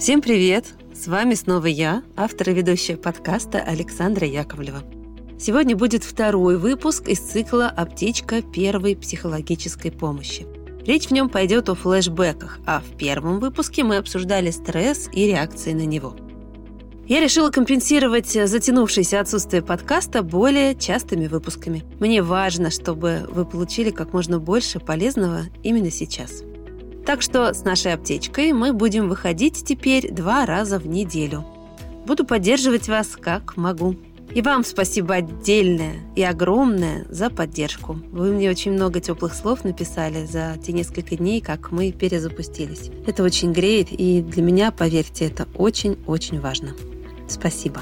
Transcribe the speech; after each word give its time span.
Всем 0.00 0.22
привет! 0.22 0.64
С 0.94 1.08
вами 1.08 1.34
снова 1.34 1.66
я, 1.66 2.02
автор 2.16 2.48
и 2.48 2.54
ведущая 2.54 2.96
подкаста 2.96 3.58
Александра 3.58 4.26
Яковлева. 4.26 4.82
Сегодня 5.38 5.76
будет 5.76 6.04
второй 6.04 6.56
выпуск 6.56 7.06
из 7.06 7.18
цикла 7.18 7.68
«Аптечка 7.68 8.40
первой 8.40 8.96
психологической 8.96 9.92
помощи». 9.92 10.46
Речь 10.86 11.08
в 11.08 11.10
нем 11.10 11.28
пойдет 11.28 11.68
о 11.68 11.74
флешбеках, 11.74 12.60
а 12.64 12.80
в 12.80 12.96
первом 12.96 13.40
выпуске 13.40 13.84
мы 13.84 13.98
обсуждали 13.98 14.50
стресс 14.50 15.10
и 15.12 15.26
реакции 15.26 15.74
на 15.74 15.84
него. 15.84 16.16
Я 17.06 17.20
решила 17.20 17.50
компенсировать 17.50 18.30
затянувшееся 18.30 19.20
отсутствие 19.20 19.60
подкаста 19.60 20.22
более 20.22 20.74
частыми 20.76 21.26
выпусками. 21.26 21.84
Мне 22.00 22.22
важно, 22.22 22.70
чтобы 22.70 23.28
вы 23.30 23.44
получили 23.44 23.90
как 23.90 24.14
можно 24.14 24.38
больше 24.38 24.80
полезного 24.80 25.42
именно 25.62 25.90
сейчас– 25.90 26.42
так 27.10 27.22
что 27.22 27.52
с 27.52 27.64
нашей 27.64 27.94
аптечкой 27.94 28.52
мы 28.52 28.72
будем 28.72 29.08
выходить 29.08 29.64
теперь 29.64 30.12
два 30.12 30.46
раза 30.46 30.78
в 30.78 30.86
неделю. 30.86 31.44
Буду 32.06 32.24
поддерживать 32.24 32.86
вас 32.86 33.16
как 33.20 33.56
могу. 33.56 33.96
И 34.32 34.42
вам 34.42 34.62
спасибо 34.62 35.16
отдельное 35.16 35.96
и 36.14 36.22
огромное 36.22 37.06
за 37.10 37.28
поддержку. 37.28 37.94
Вы 38.12 38.30
мне 38.30 38.48
очень 38.48 38.70
много 38.70 39.00
теплых 39.00 39.34
слов 39.34 39.64
написали 39.64 40.24
за 40.24 40.56
те 40.64 40.72
несколько 40.72 41.16
дней, 41.16 41.40
как 41.40 41.72
мы 41.72 41.90
перезапустились. 41.90 42.92
Это 43.08 43.24
очень 43.24 43.50
греет, 43.52 43.88
и 43.90 44.22
для 44.22 44.44
меня, 44.44 44.70
поверьте, 44.70 45.24
это 45.24 45.48
очень-очень 45.56 46.38
важно. 46.38 46.76
Спасибо. 47.26 47.80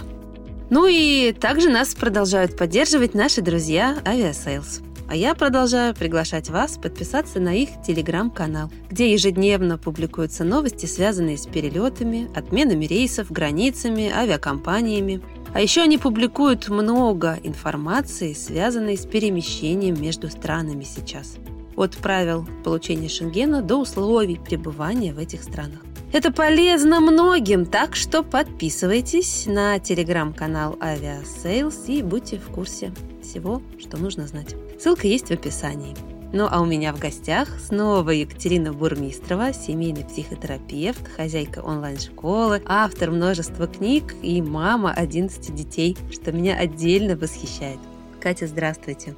Ну 0.71 0.87
и 0.87 1.33
также 1.39 1.69
нас 1.69 1.95
продолжают 1.95 2.57
поддерживать 2.57 3.13
наши 3.13 3.43
друзья 3.43 3.99
Aviasales. 4.07 4.88
А 5.09 5.17
я 5.17 5.35
продолжаю 5.35 5.95
приглашать 5.95 6.51
вас 6.51 6.77
подписаться 6.77 7.41
на 7.41 7.55
их 7.55 7.71
телеграм-канал, 7.83 8.71
где 8.91 9.11
ежедневно 9.11 9.79
публикуются 9.79 10.45
новости, 10.45 10.85
связанные 10.85 11.39
с 11.39 11.47
перелетами, 11.47 12.29
отменами 12.37 12.85
рейсов, 12.85 13.33
границами, 13.33 14.13
авиакомпаниями. 14.13 15.23
А 15.55 15.63
еще 15.63 15.81
они 15.81 15.97
публикуют 15.97 16.69
много 16.69 17.39
информации, 17.43 18.35
связанной 18.35 18.99
с 18.99 19.07
перемещением 19.07 19.99
между 19.99 20.29
странами 20.29 20.85
сейчас. 20.85 21.37
От 21.75 21.97
правил 21.97 22.47
получения 22.63 23.09
шенгена 23.09 23.63
до 23.63 23.77
условий 23.77 24.37
пребывания 24.37 25.15
в 25.15 25.19
этих 25.19 25.43
странах. 25.43 25.81
Это 26.13 26.31
полезно 26.33 27.01
многим, 27.01 27.65
так 27.65 27.97
что 27.97 28.23
подписывайтесь 28.23 29.47
на 29.47 29.79
телеграм-канал 29.79 30.77
Aviasales 30.81 31.87
и 31.87 32.03
будьте 32.03 32.39
в 32.39 32.51
курсе 32.51 32.93
всего, 33.29 33.63
что 33.79 33.97
нужно 33.99 34.27
знать. 34.27 34.55
Ссылка 34.81 35.07
есть 35.07 35.29
в 35.29 35.33
описании. 35.33 35.95
Ну 36.33 36.47
а 36.51 36.61
у 36.61 36.67
меня 36.67 36.93
в 36.93 36.99
гостях 36.99 37.49
снова 37.59 38.11
Екатерина 38.11 38.73
Бурмистрова, 38.73 39.53
семейный 39.53 40.05
психотерапевт, 40.05 41.09
хозяйка 41.17 41.61
онлайн-школы, 41.61 42.63
автор 42.67 43.11
множества 43.11 43.67
книг 43.67 44.15
и 44.23 44.43
мама 44.43 44.93
11 44.93 45.55
детей, 45.55 45.97
что 46.13 46.33
меня 46.33 46.59
отдельно 46.59 47.17
восхищает. 47.17 47.79
Катя, 48.21 48.47
здравствуйте. 48.47 49.17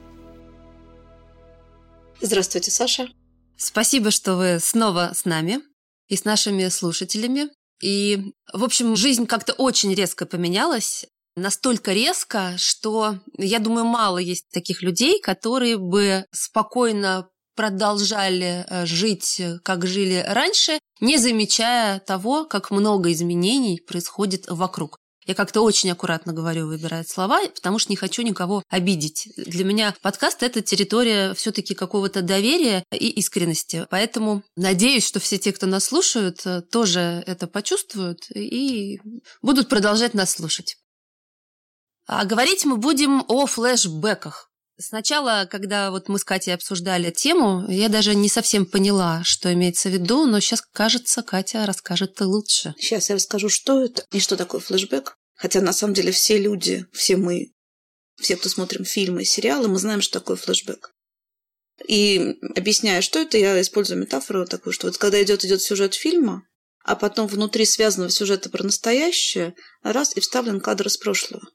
Здравствуйте, 2.20 2.70
Саша. 2.70 3.08
Спасибо, 3.56 4.10
что 4.10 4.36
вы 4.36 4.58
снова 4.60 5.12
с 5.14 5.24
нами 5.24 5.60
и 6.08 6.16
с 6.16 6.24
нашими 6.24 6.68
слушателями. 6.68 7.48
И, 7.82 8.34
в 8.52 8.62
общем, 8.62 8.94
жизнь 8.94 9.26
как-то 9.26 9.52
очень 9.54 9.94
резко 9.94 10.26
поменялась 10.26 11.06
настолько 11.36 11.92
резко, 11.92 12.54
что, 12.56 13.18
я 13.38 13.58
думаю, 13.58 13.84
мало 13.84 14.18
есть 14.18 14.50
таких 14.50 14.82
людей, 14.82 15.20
которые 15.20 15.78
бы 15.78 16.26
спокойно 16.32 17.28
продолжали 17.54 18.64
э, 18.68 18.86
жить, 18.86 19.40
э, 19.40 19.58
как 19.62 19.86
жили 19.86 20.24
раньше, 20.26 20.78
не 21.00 21.18
замечая 21.18 22.00
того, 22.00 22.44
как 22.44 22.70
много 22.70 23.12
изменений 23.12 23.82
происходит 23.86 24.46
вокруг. 24.48 24.98
Я 25.26 25.34
как-то 25.34 25.60
очень 25.60 25.90
аккуратно 25.90 26.32
говорю, 26.32 26.66
выбираю 26.66 27.04
слова, 27.06 27.40
потому 27.54 27.78
что 27.78 27.92
не 27.92 27.96
хочу 27.96 28.22
никого 28.22 28.62
обидеть. 28.68 29.28
Для 29.36 29.64
меня 29.64 29.94
подкаст– 30.00 30.42
это 30.42 30.62
территория 30.62 31.34
все-таки 31.34 31.74
какого-то 31.74 32.22
доверия 32.22 32.82
и 32.90 33.10
искренности. 33.10 33.86
Поэтому 33.90 34.42
надеюсь, 34.56 35.06
что 35.06 35.20
все 35.20 35.38
те, 35.38 35.52
кто 35.52 35.66
нас 35.66 35.84
слушают, 35.84 36.44
э, 36.46 36.62
тоже 36.62 37.22
это 37.26 37.46
почувствуют 37.46 38.30
и 38.34 39.00
будут 39.42 39.68
продолжать 39.68 40.14
нас 40.14 40.30
слушать. 40.30 40.79
А 42.12 42.24
говорить 42.24 42.64
мы 42.64 42.76
будем 42.76 43.24
о 43.28 43.46
флешбеках. 43.46 44.50
Сначала, 44.76 45.46
когда 45.48 45.92
вот 45.92 46.08
мы 46.08 46.18
с 46.18 46.24
Катей 46.24 46.52
обсуждали 46.52 47.12
тему, 47.12 47.64
я 47.68 47.88
даже 47.88 48.16
не 48.16 48.28
совсем 48.28 48.66
поняла, 48.66 49.22
что 49.22 49.52
имеется 49.52 49.88
в 49.88 49.92
виду, 49.92 50.26
но 50.26 50.40
сейчас, 50.40 50.60
кажется, 50.72 51.22
Катя 51.22 51.66
расскажет 51.66 52.20
лучше. 52.20 52.74
Сейчас 52.80 53.10
я 53.10 53.14
расскажу, 53.14 53.48
что 53.48 53.84
это 53.84 54.04
и 54.10 54.18
что 54.18 54.36
такое 54.36 54.60
флешбек. 54.60 55.14
Хотя, 55.36 55.60
на 55.60 55.72
самом 55.72 55.94
деле, 55.94 56.10
все 56.10 56.36
люди, 56.36 56.84
все 56.92 57.16
мы, 57.16 57.52
все, 58.20 58.36
кто 58.36 58.48
смотрим 58.48 58.84
фильмы 58.84 59.22
и 59.22 59.24
сериалы, 59.24 59.68
мы 59.68 59.78
знаем, 59.78 60.00
что 60.00 60.18
такое 60.18 60.36
флешбек. 60.36 60.90
И 61.86 62.38
объясняя, 62.56 63.02
что 63.02 63.20
это, 63.20 63.38
я 63.38 63.60
использую 63.60 64.00
метафору 64.00 64.46
такую, 64.46 64.72
что 64.72 64.88
вот 64.88 64.98
когда 64.98 65.22
идет 65.22 65.44
идет 65.44 65.62
сюжет 65.62 65.94
фильма, 65.94 66.42
а 66.82 66.96
потом 66.96 67.28
внутри 67.28 67.64
связанного 67.66 68.10
сюжета 68.10 68.50
про 68.50 68.64
настоящее, 68.64 69.54
раз 69.84 70.16
и 70.16 70.20
вставлен 70.20 70.60
кадр 70.60 70.88
из 70.88 70.96
прошлого. 70.96 71.46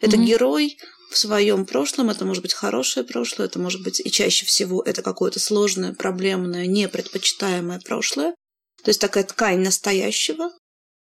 Это 0.00 0.16
mm-hmm. 0.16 0.24
герой 0.24 0.78
в 1.10 1.18
своем 1.18 1.64
прошлом, 1.66 2.10
это 2.10 2.24
может 2.24 2.42
быть 2.42 2.52
хорошее 2.52 3.06
прошлое, 3.06 3.46
это 3.46 3.58
может 3.58 3.82
быть 3.82 4.00
и 4.04 4.10
чаще 4.10 4.44
всего 4.44 4.82
это 4.82 5.02
какое-то 5.02 5.40
сложное, 5.40 5.94
проблемное, 5.94 6.66
непредпочитаемое 6.66 7.80
прошлое. 7.80 8.34
То 8.82 8.90
есть 8.90 9.00
такая 9.00 9.24
ткань 9.24 9.60
настоящего, 9.60 10.50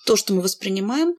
то, 0.06 0.16
что 0.16 0.34
мы 0.34 0.42
воспринимаем, 0.42 1.16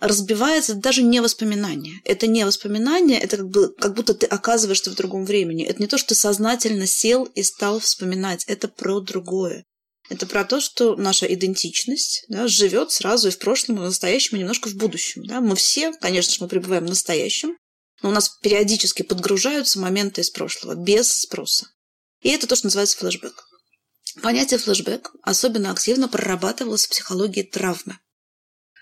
разбивается 0.00 0.74
даже 0.74 1.02
не 1.02 1.20
воспоминание. 1.20 2.00
Это 2.04 2.26
не 2.26 2.44
воспоминание, 2.44 3.18
это 3.18 3.38
как, 3.38 3.48
бы, 3.48 3.74
как 3.74 3.94
будто 3.94 4.14
ты 4.14 4.26
оказываешься 4.26 4.90
в 4.90 4.96
другом 4.96 5.24
времени. 5.24 5.64
Это 5.64 5.80
не 5.80 5.88
то, 5.88 5.98
что 5.98 6.08
ты 6.08 6.14
сознательно 6.14 6.86
сел 6.86 7.24
и 7.24 7.42
стал 7.42 7.78
вспоминать. 7.78 8.44
Это 8.46 8.68
про 8.68 9.00
другое. 9.00 9.64
Это 10.10 10.26
про 10.26 10.44
то, 10.44 10.60
что 10.60 10.96
наша 10.96 11.26
идентичность 11.32 12.24
да, 12.28 12.46
живет 12.46 12.92
сразу 12.92 13.28
и 13.28 13.30
в 13.30 13.38
прошлом, 13.38 13.76
и 13.76 13.80
в 13.80 13.84
настоящем, 13.84 14.36
и 14.36 14.40
немножко 14.40 14.68
в 14.68 14.74
будущем. 14.74 15.24
Да. 15.24 15.40
Мы 15.40 15.56
все, 15.56 15.92
конечно 15.92 16.34
же, 16.34 16.38
мы 16.40 16.48
пребываем 16.48 16.84
в 16.84 16.90
настоящем, 16.90 17.56
но 18.02 18.10
у 18.10 18.12
нас 18.12 18.28
периодически 18.28 19.02
подгружаются 19.02 19.78
моменты 19.78 20.20
из 20.20 20.30
прошлого 20.30 20.74
без 20.74 21.10
спроса. 21.10 21.68
И 22.20 22.28
это 22.28 22.46
то, 22.46 22.54
что 22.54 22.66
называется 22.66 22.98
флешбэк. 22.98 23.44
Понятие 24.22 24.58
флешбэк 24.58 25.10
особенно 25.22 25.70
активно 25.70 26.08
прорабатывалось 26.08 26.86
в 26.86 26.90
психологии 26.90 27.42
травмы. 27.42 27.98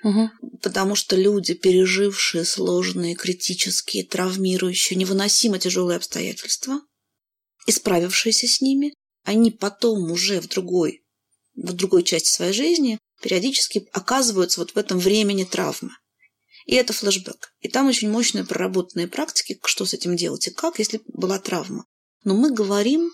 Угу. 0.03 0.31
Потому 0.61 0.97
что 0.97 1.15
люди, 1.15 1.55
пережившие 1.55 2.45
сложные, 2.45 3.15
критические, 3.15 4.05
травмирующие, 4.05 4.99
невыносимо 4.99 5.61
тяжелые 5.61 5.97
обстоятельства, 5.97 6.81
и 7.67 7.73
справившиеся 7.73 8.49
с 8.49 8.61
ними, 8.61 8.93
они 9.25 9.53
потом 9.53 10.11
уже 10.11 10.41
в 10.41 10.49
другой 10.49 11.02
в 11.55 11.73
другой 11.73 12.03
части 12.03 12.29
своей 12.29 12.53
жизни 12.53 12.99
периодически 13.23 13.89
оказываются 13.93 14.61
вот 14.61 14.73
в 14.73 14.77
этом 14.77 14.99
времени 14.99 15.45
травмы. 15.45 15.91
И 16.67 16.75
это 16.75 16.93
флешбэк. 16.93 17.53
И 17.61 17.69
там 17.69 17.89
очень 17.89 18.11
мощные 18.11 18.45
проработанные 18.45 19.09
практики, 19.09 19.59
что 19.65 19.85
с 19.85 19.95
этим 19.95 20.17
делать 20.17 20.47
и 20.47 20.51
как, 20.51 20.79
если 20.79 21.01
была 21.07 21.39
травма. 21.39 21.85
Но 22.25 22.35
мы 22.35 22.53
говорим 22.53 23.11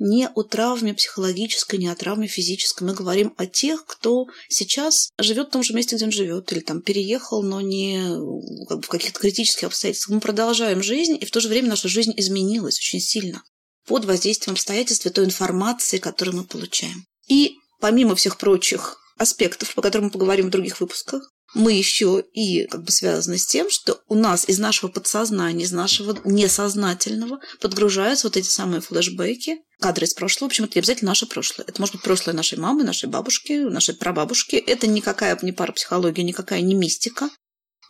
не 0.00 0.28
о 0.28 0.42
травме 0.42 0.94
психологической, 0.94 1.78
не 1.78 1.88
о 1.88 1.94
травме 1.94 2.26
физической. 2.26 2.84
Мы 2.84 2.94
говорим 2.94 3.34
о 3.36 3.46
тех, 3.46 3.84
кто 3.84 4.26
сейчас 4.48 5.10
живет 5.18 5.48
в 5.48 5.50
том 5.50 5.62
же 5.62 5.74
месте, 5.74 5.96
где 5.96 6.06
он 6.06 6.10
живет, 6.10 6.50
или 6.52 6.60
там 6.60 6.80
переехал, 6.80 7.42
но 7.42 7.60
не 7.60 8.00
в 8.08 8.88
каких-то 8.88 9.20
критических 9.20 9.64
обстоятельствах. 9.64 10.14
Мы 10.14 10.20
продолжаем 10.20 10.82
жизнь, 10.82 11.18
и 11.20 11.26
в 11.26 11.30
то 11.30 11.40
же 11.40 11.48
время 11.48 11.68
наша 11.68 11.88
жизнь 11.88 12.14
изменилась 12.16 12.78
очень 12.78 13.00
сильно 13.00 13.42
под 13.86 14.06
воздействием 14.06 14.54
обстоятельств 14.54 15.04
и 15.04 15.10
той 15.10 15.26
информации, 15.26 15.98
которую 15.98 16.38
мы 16.38 16.44
получаем. 16.44 17.04
И 17.28 17.56
помимо 17.80 18.14
всех 18.14 18.38
прочих 18.38 18.98
аспектов, 19.18 19.74
по 19.74 19.82
которым 19.82 20.06
мы 20.06 20.10
поговорим 20.10 20.46
в 20.46 20.50
других 20.50 20.80
выпусках, 20.80 21.30
мы 21.54 21.72
еще 21.72 22.24
и 22.32 22.66
как 22.66 22.84
бы 22.84 22.92
связаны 22.92 23.36
с 23.36 23.46
тем, 23.46 23.70
что 23.70 24.00
у 24.08 24.14
нас 24.14 24.48
из 24.48 24.58
нашего 24.58 24.88
подсознания, 24.88 25.64
из 25.64 25.72
нашего 25.72 26.16
несознательного 26.24 27.40
подгружаются 27.60 28.28
вот 28.28 28.36
эти 28.36 28.46
самые 28.48 28.80
флешбеки, 28.80 29.58
кадры 29.80 30.06
из 30.06 30.14
прошлого. 30.14 30.48
В 30.48 30.52
общем, 30.52 30.64
это 30.64 30.76
не 30.76 30.80
обязательно 30.80 31.10
наше 31.10 31.26
прошлое. 31.26 31.66
Это 31.66 31.80
может 31.80 31.96
быть 31.96 32.04
прошлое 32.04 32.36
нашей 32.36 32.58
мамы, 32.58 32.84
нашей 32.84 33.08
бабушки, 33.08 33.52
нашей 33.52 33.96
прабабушки. 33.96 34.56
Это 34.56 34.86
никакая 34.86 35.36
не 35.42 35.52
парапсихология, 35.52 36.24
никакая 36.24 36.60
не 36.60 36.74
мистика. 36.74 37.28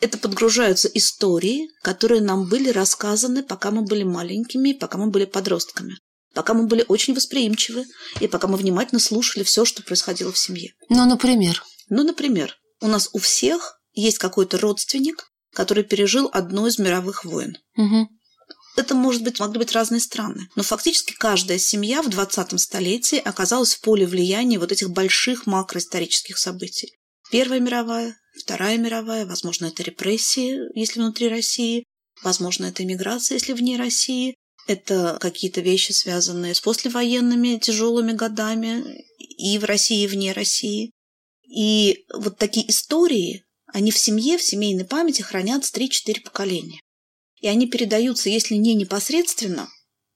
Это 0.01 0.17
подгружаются 0.17 0.89
истории, 0.89 1.69
которые 1.83 2.23
нам 2.23 2.49
были 2.49 2.71
рассказаны, 2.71 3.43
пока 3.43 3.71
мы 3.71 3.83
были 3.83 4.05
маленькими, 4.05 4.73
пока 4.73 4.97
мы 4.97 5.11
были 5.11 5.27
подростками 5.27 5.99
пока 6.35 6.55
мы 6.55 6.67
были 6.67 6.85
очень 6.89 7.15
восприимчивы 7.15 7.85
и 8.21 8.29
пока 8.29 8.47
мы 8.47 8.57
внимательно 8.57 9.01
слушали 9.01 9.43
все, 9.45 9.65
что 9.65 9.83
происходило 9.83 10.33
в 10.33 10.39
семье. 10.39 10.75
Ну, 10.89 11.05
например? 11.07 11.65
Ну, 11.89 12.03
например, 12.05 12.57
у 12.81 12.87
нас 12.87 13.11
у 13.13 13.19
всех 13.19 13.81
есть 13.93 14.19
какой-то 14.19 14.59
родственник, 14.59 15.31
который 15.53 15.85
пережил 15.85 16.29
одну 16.33 16.67
из 16.67 16.79
мировых 16.79 17.25
войн. 17.25 17.57
Угу. 17.77 18.09
Это, 18.77 18.95
может 18.95 19.23
быть, 19.23 19.41
могли 19.41 19.59
быть 19.59 19.73
разные 19.73 20.01
страны. 20.01 20.49
Но 20.55 20.63
фактически 20.63 21.13
каждая 21.13 21.59
семья 21.59 22.03
в 22.03 22.09
20 22.09 22.59
столетии 22.61 23.19
оказалась 23.19 23.75
в 23.75 23.81
поле 23.81 24.07
влияния 24.07 24.59
вот 24.59 24.73
этих 24.73 24.91
больших 24.91 25.47
макроисторических 25.47 26.39
событий. 26.39 26.93
Первая 27.31 27.61
мировая, 27.61 28.17
Вторая 28.39 28.79
мировая, 28.79 29.27
возможно, 29.27 29.67
это 29.67 29.83
репрессии, 29.83 30.61
если 30.79 31.01
внутри 31.01 31.29
России, 31.29 31.85
возможно, 32.23 32.67
это 32.67 32.83
иммиграция, 32.83 33.37
если 33.37 33.53
вне 33.53 33.77
России, 33.77 34.37
это 34.71 35.19
какие-то 35.21 35.61
вещи, 35.61 35.93
связанные 35.93 36.55
с 36.55 36.61
послевоенными 36.61 37.59
тяжелыми 37.59 38.13
годами 38.13 39.05
и 39.19 39.59
в 39.59 39.65
России, 39.65 40.05
и 40.05 40.07
вне 40.07 40.33
России. 40.33 40.93
И 41.47 42.05
вот 42.15 42.39
такие 42.39 42.69
истории, 42.71 43.45
они 43.67 43.91
в 43.91 43.99
семье, 43.99 44.39
в 44.39 44.43
семейной 44.43 44.85
памяти 44.85 45.23
хранятся 45.23 45.73
3-4 45.79 46.23
поколения. 46.23 46.81
И 47.41 47.49
они 47.49 47.67
передаются, 47.67 48.29
если 48.29 48.55
не 48.55 48.75
непосредственно, 48.75 49.69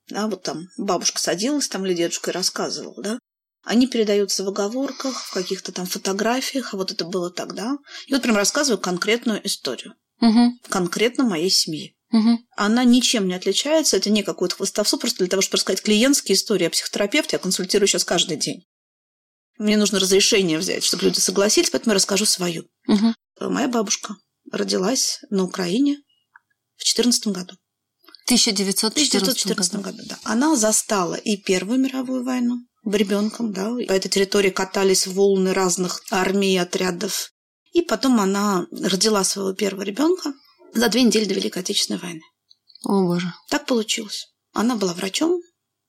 да, 0.09 0.27
вот 0.29 0.43
там 0.43 0.69
бабушка 0.77 1.19
садилась 1.21 1.69
там 1.69 1.87
или 1.87 1.95
дедушка 1.95 2.31
и 2.31 2.35
рассказывал, 2.35 2.95
да, 3.03 3.19
они 3.65 3.87
передаются 3.87 4.45
в 4.45 4.49
оговорках, 4.49 5.25
в 5.25 5.33
каких-то 5.33 5.73
там 5.73 5.87
фотографиях, 5.87 6.75
а 6.75 6.77
вот 6.77 6.93
это 6.93 7.05
было 7.07 7.31
тогда. 7.31 7.79
И 8.07 8.13
вот 8.13 8.23
прям 8.23 8.37
рассказываю 8.37 8.81
конкретную 8.81 9.45
историю. 9.47 9.95
Угу. 10.21 10.59
Конкретно 10.69 11.25
моей 11.25 11.51
семьи. 11.51 11.94
Угу. 12.15 12.39
Она 12.57 12.85
ничем 12.85 13.27
не 13.27 13.35
отличается, 13.35 13.97
это 13.97 14.09
не 14.09 14.23
какое-то 14.23 14.55
хвостовство, 14.55 14.99
просто 14.99 15.19
для 15.19 15.27
того, 15.27 15.43
чтобы 15.43 15.57
рассказать 15.57 15.83
клиентские 15.83 16.37
истории. 16.37 16.63
Я 16.63 16.71
психотерапевт, 16.71 17.33
я 17.33 17.41
консультирую 17.41 17.89
сейчас 17.89 18.05
каждый 18.05 18.37
день. 18.37 18.65
Мне 19.59 19.77
нужно 19.77 19.99
разрешение 19.99 20.59
взять, 20.59 20.85
чтобы 20.85 21.07
люди 21.07 21.19
согласились, 21.19 21.71
поэтому 21.71 21.91
я 21.91 21.97
расскажу 21.97 22.25
свою. 22.25 22.67
Угу. 22.87 23.51
Моя 23.51 23.67
бабушка 23.67 24.15
родилась 24.53 25.19
на 25.31 25.43
Украине 25.43 25.99
в 26.77 26.85
14 26.85 27.27
году. 27.29 27.57
1914, 28.27 28.85
1914 28.93 29.75
году. 29.81 29.99
да. 30.09 30.19
Она 30.23 30.55
застала 30.55 31.15
и 31.15 31.37
Первую 31.37 31.81
мировую 31.81 32.23
войну, 32.23 32.59
ребенком, 32.85 33.53
да. 33.53 33.75
По 33.89 33.93
этой 33.93 34.09
территории 34.09 34.51
катались 34.51 35.09
волны 35.09 35.53
разных 35.53 36.01
армий, 36.13 36.57
отрядов. 36.59 37.33
И 37.73 37.83
потом 37.83 38.21
она 38.21 38.67
родила 38.71 39.25
своего 39.25 39.53
первого 39.53 39.83
ребенка 39.83 40.33
за 40.75 40.89
две 40.89 41.03
недели 41.03 41.25
до 41.25 41.35
Великой 41.35 41.63
Отечественной 41.63 42.01
войны. 42.01 42.23
О, 42.83 43.07
боже. 43.07 43.33
Так 43.49 43.67
получилось. 43.67 44.27
Она 44.53 44.77
была 44.77 44.95
врачом, 44.95 45.41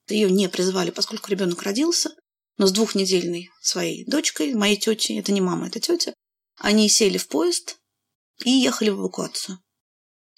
ее 0.08 0.30
не 0.30 0.48
призвали, 0.48 0.90
поскольку 0.90 1.30
ребенок 1.30 1.62
родился, 1.62 2.14
но 2.56 2.66
с 2.66 2.72
двухнедельной 2.72 3.50
своей 3.60 4.04
дочкой, 4.06 4.54
моей 4.54 4.76
тетей, 4.76 5.18
это 5.18 5.32
не 5.32 5.40
мама, 5.40 5.66
это 5.66 5.80
тетя, 5.80 6.14
они 6.56 6.88
сели 6.88 7.18
в 7.18 7.28
поезд 7.28 7.78
и 8.44 8.50
ехали 8.50 8.90
в 8.90 9.00
эвакуацию. 9.00 9.58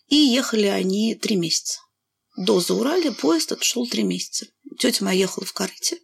И 0.08 0.16
ехали 0.16 0.66
они 0.66 1.14
три 1.14 1.36
месяца. 1.36 1.80
До 2.36 2.60
Зауралья 2.60 3.12
поезд 3.12 3.52
отшел 3.52 3.86
три 3.86 4.02
месяца. 4.02 4.46
Тетя 4.78 5.04
моя 5.04 5.20
ехала 5.20 5.44
в 5.44 5.52
корыте, 5.52 5.98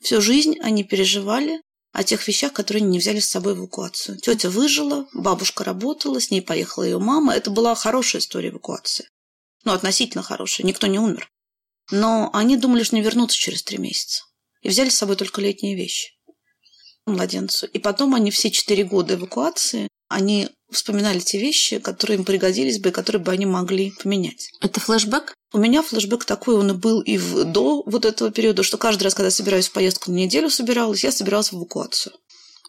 Всю 0.00 0.20
жизнь 0.20 0.56
они 0.60 0.84
переживали 0.84 1.60
о 1.96 2.04
тех 2.04 2.28
вещах, 2.28 2.52
которые 2.52 2.82
они 2.82 2.90
не 2.90 2.98
взяли 2.98 3.20
с 3.20 3.30
собой 3.30 3.54
в 3.54 3.60
эвакуацию. 3.60 4.18
Тетя 4.18 4.50
выжила, 4.50 5.08
бабушка 5.14 5.64
работала, 5.64 6.20
с 6.20 6.30
ней 6.30 6.42
поехала 6.42 6.84
ее 6.84 6.98
мама. 6.98 7.34
Это 7.34 7.50
была 7.50 7.74
хорошая 7.74 8.20
история 8.20 8.50
эвакуации. 8.50 9.08
Ну, 9.64 9.72
относительно 9.72 10.22
хорошая, 10.22 10.66
никто 10.66 10.88
не 10.88 10.98
умер. 10.98 11.32
Но 11.90 12.28
они 12.34 12.58
думали, 12.58 12.82
что 12.82 12.96
не 12.96 13.02
вернутся 13.02 13.38
через 13.38 13.62
три 13.62 13.78
месяца. 13.78 14.24
И 14.60 14.68
взяли 14.68 14.90
с 14.90 14.96
собой 14.96 15.16
только 15.16 15.40
летние 15.40 15.74
вещи 15.74 16.10
младенцу. 17.06 17.66
И 17.66 17.78
потом 17.78 18.14
они 18.14 18.30
все 18.30 18.50
четыре 18.50 18.84
года 18.84 19.14
эвакуации, 19.14 19.88
они 20.08 20.48
вспоминали 20.70 21.20
те 21.20 21.38
вещи, 21.38 21.78
которые 21.78 22.18
им 22.18 22.24
пригодились 22.24 22.78
бы 22.78 22.88
и 22.88 22.92
которые 22.92 23.22
бы 23.22 23.32
они 23.32 23.46
могли 23.46 23.92
поменять. 24.02 24.50
Это 24.60 24.80
флешбэк? 24.80 25.34
У 25.52 25.58
меня 25.58 25.82
флешбэк 25.82 26.24
такой, 26.24 26.56
он 26.56 26.70
и 26.70 26.74
был 26.74 27.00
и 27.00 27.18
в, 27.18 27.44
до 27.44 27.82
вот 27.86 28.04
этого 28.04 28.30
периода, 28.30 28.62
что 28.62 28.78
каждый 28.78 29.04
раз, 29.04 29.14
когда 29.14 29.30
собираюсь 29.30 29.68
в 29.68 29.72
поездку 29.72 30.10
на 30.10 30.16
неделю 30.16 30.50
собиралась, 30.50 31.04
я 31.04 31.12
собиралась 31.12 31.52
в 31.52 31.56
эвакуацию. 31.56 32.12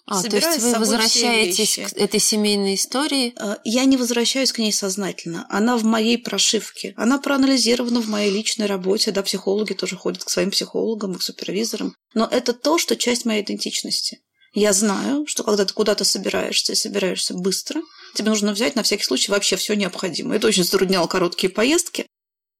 А, 0.09 0.23
то 0.23 0.37
есть 0.37 0.59
вы 0.59 0.73
возвращаетесь 0.79 1.79
к 1.91 1.97
этой 1.97 2.21
семейной 2.21 2.75
истории? 2.75 3.33
Э, 3.37 3.57
я 3.65 3.83
не 3.83 3.97
возвращаюсь 3.97 4.53
к 4.53 4.57
ней 4.57 4.71
сознательно. 4.71 5.45
Она 5.49 5.75
в 5.75 5.83
моей 5.83 6.17
прошивке. 6.17 6.93
Она 6.95 7.19
проанализирована 7.19 7.99
в 7.99 8.07
моей 8.07 8.31
личной 8.31 8.67
работе. 8.67 9.11
Да, 9.11 9.21
психологи 9.21 9.73
тоже 9.73 9.97
ходят 9.97 10.23
к 10.23 10.29
своим 10.29 10.51
психологам 10.51 11.11
и 11.11 11.17
к 11.17 11.21
супервизорам. 11.21 11.93
Но 12.13 12.25
это 12.25 12.53
то, 12.53 12.77
что 12.77 12.95
часть 12.95 13.25
моей 13.25 13.43
идентичности. 13.43 14.21
Я 14.59 14.73
знаю, 14.73 15.27
что 15.27 15.43
когда 15.43 15.65
ты 15.65 15.73
куда-то 15.75 16.03
собираешься 16.03 16.73
собираешься 16.73 17.35
быстро, 17.35 17.79
тебе 18.15 18.31
нужно 18.31 18.53
взять 18.53 18.75
на 18.75 18.81
всякий 18.81 19.03
случай 19.03 19.29
вообще 19.31 19.55
все 19.55 19.75
необходимое. 19.75 20.37
Это 20.37 20.47
очень 20.47 20.63
затрудняло 20.63 21.05
короткие 21.05 21.51
поездки, 21.51 22.07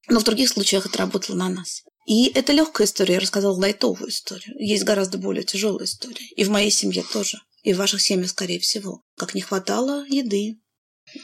но 0.08 0.20
в 0.20 0.24
других 0.24 0.50
случаях 0.50 0.86
это 0.86 1.00
работало 1.00 1.36
на 1.38 1.50
нас. 1.50 1.82
И 2.06 2.28
это 2.28 2.54
легкая 2.54 2.86
история, 2.86 3.16
я 3.16 3.20
рассказала 3.20 3.58
лайтовую 3.58 4.12
историю. 4.12 4.56
Есть 4.60 4.84
гораздо 4.84 5.18
более 5.18 5.44
тяжелая 5.44 5.86
история. 5.86 6.28
И 6.36 6.44
в 6.44 6.52
моей 6.52 6.70
семье 6.70 7.04
тоже. 7.12 7.40
И 7.64 7.74
в 7.74 7.78
ваших 7.78 8.00
семьях, 8.00 8.30
скорее 8.30 8.60
всего. 8.60 9.02
Как 9.18 9.34
не 9.34 9.42
хватало 9.42 10.06
еды, 10.06 10.60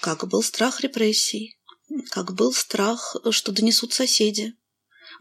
как 0.01 0.27
был 0.27 0.41
страх 0.41 0.81
репрессий, 0.81 1.55
как 2.09 2.33
был 2.33 2.51
страх, 2.51 3.15
что 3.29 3.51
донесут 3.51 3.93
соседи. 3.93 4.55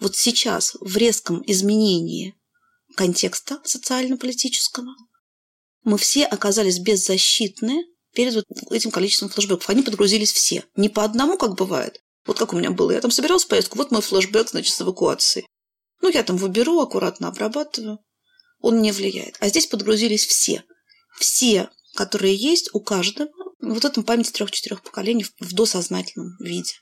Вот 0.01 0.17
сейчас, 0.17 0.79
в 0.81 0.97
резком 0.97 1.43
изменении 1.47 2.35
контекста 2.97 3.61
социально-политического, 3.65 4.95
мы 5.85 5.99
все 5.99 6.25
оказались 6.25 6.79
беззащитны 6.79 7.85
перед 8.15 8.35
вот 8.35 8.45
этим 8.71 8.91
количеством 8.91 9.29
флешбеков. 9.29 9.69
Они 9.69 9.83
подгрузились 9.83 10.33
все. 10.33 10.65
Не 10.77 10.89
по 10.89 11.05
одному, 11.05 11.37
как 11.37 11.55
бывает, 11.55 12.01
вот 12.27 12.39
как 12.39 12.53
у 12.53 12.57
меня 12.57 12.71
было. 12.71 12.93
Я 12.93 13.01
там 13.01 13.11
собиралась 13.11 13.45
в 13.45 13.49
поездку, 13.49 13.79
вот 13.79 13.91
мой 13.91 14.03
флешбэк, 14.03 14.51
значит, 14.51 14.75
с 14.75 14.81
эвакуацией. 14.81 15.47
Ну, 16.01 16.09
я 16.09 16.23
там 16.23 16.37
выберу, 16.37 16.81
аккуратно 16.81 17.29
обрабатываю. 17.29 17.99
Он 18.61 18.83
не 18.83 18.93
влияет. 18.93 19.37
А 19.41 19.49
здесь 19.49 19.67
подгрузились 19.67 20.27
все. 20.27 20.65
Все, 21.19 21.69
которые 21.95 22.35
есть 22.35 22.71
у 22.73 22.81
каждого, 22.81 23.31
вот 23.61 23.85
этом 23.85 24.03
память 24.03 24.33
трех-четырех 24.33 24.83
поколений 24.83 25.27
в 25.39 25.55
досознательном 25.55 26.37
виде. 26.41 26.75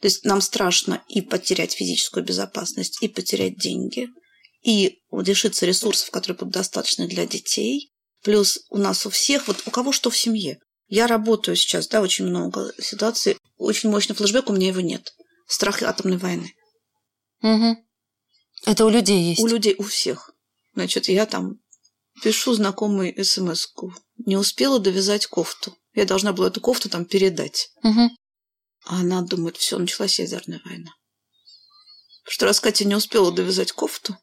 То 0.00 0.06
есть 0.06 0.24
нам 0.24 0.40
страшно 0.40 1.02
и 1.08 1.22
потерять 1.22 1.72
физическую 1.72 2.24
безопасность, 2.24 3.02
и 3.02 3.08
потерять 3.08 3.58
деньги, 3.58 4.08
и 4.62 5.00
лишиться 5.12 5.66
ресурсов, 5.66 6.10
которые 6.10 6.36
будут 6.36 6.54
достаточны 6.54 7.08
для 7.08 7.26
детей. 7.26 7.92
Плюс 8.28 8.60
у 8.68 8.76
нас 8.76 9.06
у 9.06 9.08
всех, 9.08 9.48
вот 9.48 9.62
у 9.64 9.70
кого 9.70 9.90
что 9.90 10.10
в 10.10 10.18
семье. 10.18 10.60
Я 10.86 11.06
работаю 11.06 11.56
сейчас, 11.56 11.88
да, 11.88 12.02
очень 12.02 12.26
много 12.26 12.74
ситуаций. 12.78 13.38
Очень 13.56 13.88
мощный 13.88 14.14
флешбэк, 14.14 14.50
у 14.50 14.52
меня 14.52 14.68
его 14.68 14.82
нет. 14.82 15.14
Страх 15.46 15.82
атомной 15.82 16.18
войны. 16.18 16.52
Угу. 17.40 17.76
Это 18.66 18.84
у 18.84 18.90
людей 18.90 19.30
есть? 19.30 19.40
У 19.40 19.46
людей, 19.46 19.74
у 19.78 19.82
всех. 19.82 20.34
Значит, 20.74 21.08
я 21.08 21.24
там 21.24 21.54
пишу 22.22 22.52
знакомый 22.52 23.16
смс 23.24 23.66
-ку. 23.74 23.92
Не 24.26 24.36
успела 24.36 24.78
довязать 24.78 25.26
кофту. 25.26 25.74
Я 25.94 26.04
должна 26.04 26.34
была 26.34 26.48
эту 26.48 26.60
кофту 26.60 26.90
там 26.90 27.06
передать. 27.06 27.70
Угу. 27.82 28.10
А 28.84 29.00
она 29.00 29.22
думает, 29.22 29.56
все, 29.56 29.78
началась 29.78 30.18
ядерная 30.18 30.60
война. 30.66 30.90
Что 32.24 32.44
раз 32.44 32.60
Катя 32.60 32.84
не 32.84 32.94
успела 32.94 33.32
довязать 33.32 33.72
кофту, 33.72 34.18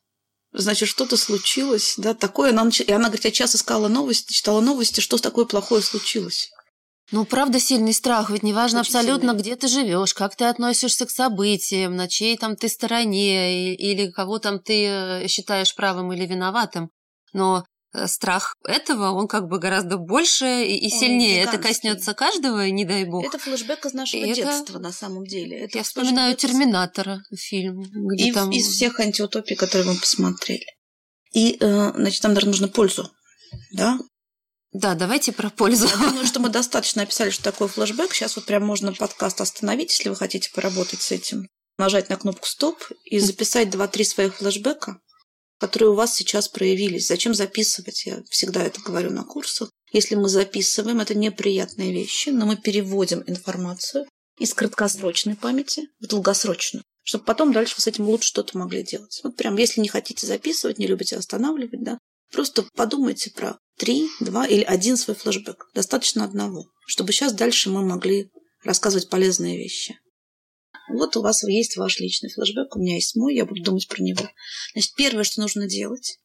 значит, 0.58 0.90
что-то 0.90 1.18
случилось, 1.18 1.96
да, 1.98 2.14
такое 2.14 2.50
она... 2.52 2.70
И 2.70 2.92
она 2.92 3.06
говорит, 3.06 3.26
я 3.26 3.32
часто 3.32 3.58
искала 3.58 3.88
новости, 3.88 4.34
читала 4.34 4.62
новости, 4.62 5.00
что 5.00 5.18
такое 5.18 5.46
плохое 5.46 5.82
случилось. 5.82 6.50
Ну, 7.12 7.24
правда, 7.24 7.60
сильный 7.60 7.94
страх, 7.94 8.32
ведь 8.32 8.42
неважно 8.42 8.80
Очень 8.80 8.90
абсолютно, 8.90 9.30
сильный. 9.30 9.42
где 9.42 9.56
ты 9.56 9.68
живешь, 9.68 10.14
как 10.16 10.36
ты 10.36 10.46
относишься 10.46 11.06
к 11.06 11.12
событиям, 11.12 11.96
на 11.96 12.08
чьей 12.08 12.36
там 12.36 12.56
ты 12.56 12.68
стороне, 12.68 13.76
или 13.76 14.10
кого 14.10 14.40
там 14.40 14.60
ты 14.60 14.86
э, 14.86 15.28
считаешь 15.28 15.76
правым 15.76 16.12
или 16.14 16.26
виноватым. 16.26 16.90
Но 17.32 17.64
страх 18.08 18.56
этого, 18.66 19.12
он 19.12 19.28
как 19.28 19.48
бы 19.48 19.60
гораздо 19.60 19.98
больше 19.98 20.66
и, 20.66 20.90
сильнее. 20.90 21.42
Это 21.42 21.58
коснется 21.58 22.14
каждого, 22.14 22.70
не 22.70 22.86
дай 22.86 23.06
бог. 23.06 23.25
Это 23.25 23.38
флешбэк 23.38 23.86
из 23.86 23.94
нашего 23.94 24.22
и 24.22 24.34
детства, 24.34 24.74
это... 24.74 24.80
на 24.80 24.92
самом 24.92 25.25
деле. 25.25 25.60
Это 25.60 25.78
Я 25.78 25.84
вспоминаю 25.84 26.36
«Терминатора» 26.36 27.22
фильм. 27.36 27.84
Где 28.14 28.30
и 28.30 28.32
там... 28.32 28.52
из 28.52 28.68
всех 28.68 29.00
антиутопий, 29.00 29.56
которые 29.56 29.88
мы 29.88 29.96
посмотрели. 29.96 30.66
И, 31.34 31.58
э, 31.60 31.92
значит, 31.96 32.22
там, 32.22 32.32
наверное, 32.32 32.52
нужно 32.52 32.68
пользу 32.68 33.12
да, 33.72 34.00
да, 34.72 34.94
давайте 34.94 35.32
про 35.32 35.50
пользу. 35.50 35.88
Я 35.88 35.96
думаю, 35.96 36.25
что 36.25 36.40
мы 36.40 36.50
достаточно 36.50 37.04
описали, 37.04 37.30
что 37.30 37.44
такое 37.44 37.68
флешбэк. 37.68 38.14
Сейчас 38.14 38.36
вот 38.36 38.46
прям 38.46 38.66
можно 38.66 38.92
подкаст 38.94 39.40
остановить, 39.40 39.92
если 39.92 40.10
вы 40.10 40.16
хотите 40.16 40.52
поработать 40.54 41.02
с 41.02 41.12
этим. 41.12 41.48
Нажать 41.78 42.10
на 42.10 42.18
кнопку 42.18 42.48
«Стоп» 42.48 42.84
и 43.06 43.20
записать 43.20 43.70
два-три 43.70 44.04
своих 44.04 44.36
флешбека, 44.36 45.00
которые 45.60 45.90
у 45.90 45.96
вас 45.96 46.16
сейчас 46.16 46.48
проявились. 46.48 47.08
Зачем 47.08 47.34
записывать? 47.34 48.06
Я 48.06 48.24
всегда 48.30 48.64
это 48.64 48.82
говорю 48.82 49.12
на 49.12 49.24
курсах. 49.24 49.70
Если 49.92 50.16
мы 50.16 50.28
записываем, 50.28 51.00
это 51.00 51.16
неприятные 51.16 51.94
вещи, 51.94 52.30
но 52.30 52.46
мы 52.46 52.58
переводим 52.58 53.24
информацию 53.28 54.06
из 54.38 54.54
краткосрочной 54.54 55.36
памяти 55.36 55.88
в 56.00 56.08
долгосрочную, 56.08 56.84
чтобы 57.04 57.24
потом 57.24 57.54
дальше 57.54 57.76
вы 57.78 57.82
с 57.82 57.88
этим 57.88 58.06
лучше 58.06 58.28
что-то 58.28 58.58
могли 58.58 58.84
делать. 58.84 59.22
Вот 59.24 59.38
прям, 59.38 59.58
если 59.58 59.80
не 59.80 59.88
хотите 59.88 60.28
записывать, 60.28 60.80
не 60.80 60.88
любите 60.88 61.16
останавливать, 61.16 61.84
да, 61.84 61.98
просто 62.34 62.66
подумайте 62.76 63.32
про 63.32 63.58
три, 63.78 64.10
два 64.20 64.46
или 64.46 64.64
один 64.64 64.98
свой 64.98 65.16
флешбэк. 65.16 65.68
Достаточно 65.74 66.26
одного, 66.26 66.66
чтобы 66.86 67.14
сейчас 67.14 67.34
дальше 67.34 67.70
мы 67.70 67.86
могли 67.86 68.30
рассказывать 68.64 69.10
полезные 69.10 69.58
вещи. 69.58 69.98
Вот 70.89 71.18
у 71.18 71.22
вас 71.22 71.44
есть 71.44 71.77
ваш 71.77 72.00
личный 72.00 72.30
флешбэк, 72.30 72.75
у 72.75 72.80
меня 72.80 72.96
есть 72.96 73.15
мой, 73.15 73.36
я 73.36 73.46
буду 73.46 73.63
думать 73.63 73.88
про 73.88 74.01
него. 74.01 74.30
Значит, 74.74 74.94
первое, 74.96 75.24
что 75.24 75.42
нужно 75.42 75.68
делать, 75.68 76.20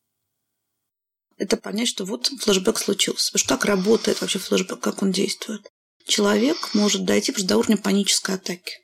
это 1.40 1.56
понять, 1.56 1.88
что 1.88 2.04
вот 2.04 2.26
флешбэк 2.26 2.78
случился. 2.78 3.32
Потому 3.32 3.38
что 3.38 3.56
как 3.56 3.64
работает 3.64 4.20
вообще 4.20 4.38
флешбэк, 4.38 4.78
как 4.78 5.02
он 5.02 5.10
действует? 5.10 5.70
Человек 6.06 6.74
может 6.74 7.04
дойти 7.04 7.32
до 7.32 7.56
уровня 7.56 7.78
панической 7.78 8.34
атаки. 8.34 8.74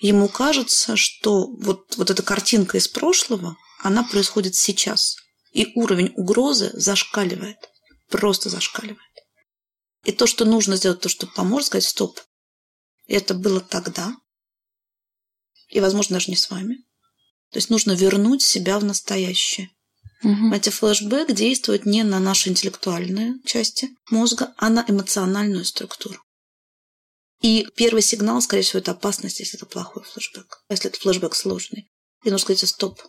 Ему 0.00 0.28
кажется, 0.28 0.96
что 0.96 1.48
вот, 1.48 1.96
вот 1.96 2.10
эта 2.10 2.22
картинка 2.22 2.78
из 2.78 2.86
прошлого, 2.86 3.56
она 3.80 4.04
происходит 4.04 4.54
сейчас. 4.54 5.16
И 5.52 5.72
уровень 5.74 6.12
угрозы 6.16 6.70
зашкаливает. 6.74 7.58
Просто 8.08 8.48
зашкаливает. 8.48 9.00
И 10.04 10.12
то, 10.12 10.26
что 10.26 10.44
нужно 10.44 10.76
сделать, 10.76 11.00
то, 11.00 11.08
что 11.08 11.26
поможет, 11.26 11.66
сказать, 11.66 11.84
стоп, 11.84 12.20
это 13.08 13.34
было 13.34 13.60
тогда, 13.60 14.14
и, 15.72 15.80
возможно, 15.80 16.14
даже 16.14 16.30
не 16.30 16.36
с 16.36 16.50
вами. 16.50 16.76
То 17.50 17.58
есть 17.58 17.70
нужно 17.70 17.92
вернуть 17.92 18.42
себя 18.42 18.78
в 18.78 18.84
настоящее. 18.84 19.70
Угу. 20.22 20.54
Эти 20.54 20.68
флешбэк 20.68 21.32
действует 21.32 21.86
не 21.86 22.04
на 22.04 22.20
наши 22.20 22.50
интеллектуальные 22.50 23.34
части 23.44 23.88
мозга, 24.10 24.54
а 24.56 24.68
на 24.68 24.84
эмоциональную 24.86 25.64
структуру. 25.64 26.22
И 27.40 27.66
первый 27.74 28.02
сигнал, 28.02 28.40
скорее 28.40 28.62
всего, 28.62 28.78
это 28.78 28.92
опасность, 28.92 29.40
если 29.40 29.58
это 29.58 29.66
плохой 29.66 30.04
флешбэк, 30.04 30.62
если 30.70 30.90
это 30.90 31.00
флешбэк 31.00 31.34
сложный. 31.34 31.90
И 32.24 32.30
нужно 32.30 32.44
сказать, 32.44 32.68
стоп, 32.68 33.02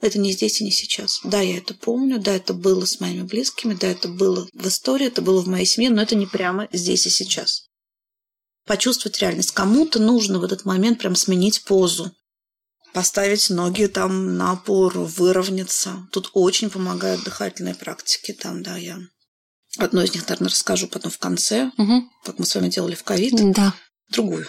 это 0.00 0.18
не 0.18 0.32
здесь 0.32 0.60
и 0.60 0.64
не 0.64 0.72
сейчас. 0.72 1.20
Да, 1.22 1.40
я 1.40 1.58
это 1.58 1.74
помню, 1.74 2.18
да, 2.18 2.34
это 2.34 2.54
было 2.54 2.84
с 2.86 2.98
моими 2.98 3.22
близкими, 3.22 3.74
да, 3.74 3.86
это 3.86 4.08
было 4.08 4.48
в 4.52 4.66
истории, 4.66 5.06
это 5.06 5.22
было 5.22 5.40
в 5.40 5.46
моей 5.46 5.66
семье, 5.66 5.90
но 5.90 6.02
это 6.02 6.16
не 6.16 6.26
прямо 6.26 6.68
здесь 6.72 7.06
и 7.06 7.10
сейчас. 7.10 7.68
Почувствовать 8.66 9.18
реальность. 9.20 9.52
Кому-то 9.52 10.00
нужно 10.00 10.38
в 10.38 10.44
этот 10.44 10.64
момент 10.64 10.98
прям 10.98 11.16
сменить 11.16 11.64
позу, 11.64 12.12
поставить 12.92 13.50
ноги 13.50 13.86
там 13.86 14.36
на 14.36 14.52
опору, 14.52 15.04
выровняться. 15.04 16.06
Тут 16.12 16.30
очень 16.34 16.70
помогают 16.70 17.24
дыхательные 17.24 17.74
практики. 17.74 18.32
Там, 18.32 18.62
да, 18.62 18.76
я 18.76 18.98
одну 19.78 20.02
из 20.02 20.12
них, 20.14 20.28
наверное, 20.28 20.50
расскажу 20.50 20.86
потом 20.88 21.10
в 21.10 21.18
конце, 21.18 21.70
угу. 21.76 22.08
как 22.24 22.38
мы 22.38 22.46
с 22.46 22.54
вами 22.54 22.68
делали 22.68 22.94
в 22.94 23.04
ковид. 23.04 23.52
Да. 23.52 23.74
Другую. 24.10 24.46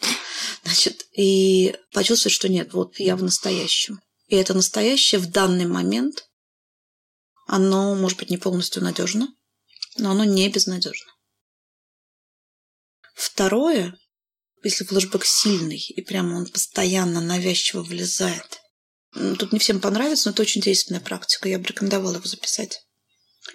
Значит, 0.64 1.06
и 1.16 1.76
почувствовать, 1.92 2.34
что 2.34 2.48
нет, 2.48 2.72
вот 2.74 2.98
я 2.98 3.16
в 3.16 3.22
настоящем. 3.22 4.00
И 4.28 4.36
это 4.36 4.54
настоящее 4.54 5.20
в 5.20 5.30
данный 5.30 5.66
момент, 5.66 6.28
оно 7.46 7.94
может 7.94 8.18
быть 8.18 8.30
не 8.30 8.38
полностью 8.38 8.82
надежно, 8.82 9.28
но 9.98 10.10
оно 10.10 10.24
не 10.24 10.48
безнадежно. 10.48 11.12
Второе, 13.14 13.96
если 14.62 14.84
флешбэк 14.84 15.24
сильный, 15.24 15.78
и 15.78 16.02
прямо 16.02 16.36
он 16.36 16.46
постоянно 16.46 17.20
навязчиво 17.20 17.82
влезает. 17.82 18.60
Тут 19.12 19.52
не 19.52 19.58
всем 19.58 19.80
понравится, 19.80 20.28
но 20.28 20.32
это 20.32 20.42
очень 20.42 20.60
действенная 20.60 21.00
практика. 21.00 21.48
Я 21.48 21.58
бы 21.58 21.66
рекомендовала 21.66 22.16
его 22.16 22.26
записать. 22.26 22.80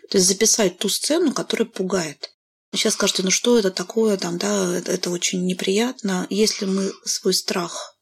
То 0.10 0.18
есть 0.18 0.28
записать 0.28 0.78
ту 0.78 0.88
сцену, 0.88 1.34
которая 1.34 1.68
пугает. 1.68 2.32
Сейчас 2.72 2.94
скажете, 2.94 3.24
ну 3.24 3.32
что 3.32 3.58
это 3.58 3.72
такое, 3.72 4.16
там, 4.18 4.38
да, 4.38 4.78
это 4.78 5.10
очень 5.10 5.46
неприятно. 5.46 6.28
Если 6.30 6.66
мы 6.66 6.92
свой 7.04 7.34
страх 7.34 7.98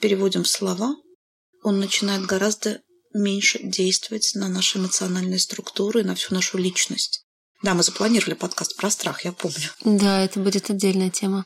переводим 0.00 0.44
в 0.44 0.48
слова, 0.48 0.94
он 1.62 1.80
начинает 1.80 2.26
гораздо 2.26 2.82
меньше 3.14 3.58
действовать 3.62 4.32
на 4.34 4.48
наши 4.48 4.78
эмоциональные 4.78 5.38
структуры, 5.38 6.04
на 6.04 6.14
всю 6.14 6.34
нашу 6.34 6.58
личность. 6.58 7.26
Да, 7.62 7.74
мы 7.74 7.82
запланировали 7.82 8.34
подкаст 8.34 8.76
про 8.76 8.90
страх, 8.90 9.24
я 9.24 9.32
помню. 9.32 9.70
Да, 9.84 10.24
это 10.24 10.40
будет 10.40 10.70
отдельная 10.70 11.10
тема. 11.10 11.44